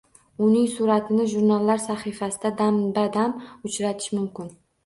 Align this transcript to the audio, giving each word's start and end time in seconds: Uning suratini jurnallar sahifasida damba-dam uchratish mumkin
Uning 0.45 0.63
suratini 0.77 1.25
jurnallar 1.33 1.83
sahifasida 1.83 2.53
damba-dam 2.63 3.37
uchratish 3.71 4.13
mumkin 4.19 4.53